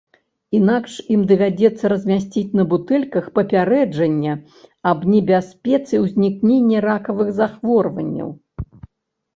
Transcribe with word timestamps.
Інакш 0.59 0.93
ім 1.15 1.25
давядзецца 1.31 1.85
размясціць 1.93 2.55
на 2.59 2.63
бутэльках 2.71 3.27
папярэджання 3.37 4.33
аб 4.93 4.99
небяспецы 5.13 5.95
ўзнікнення 6.07 6.77
ракавых 6.89 7.27
захворванняў. 7.43 8.29